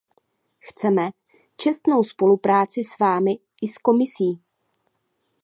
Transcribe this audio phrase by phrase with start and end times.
[0.59, 1.09] Chceme
[1.57, 4.43] čestnou spolupráci s vámi i s Komisí.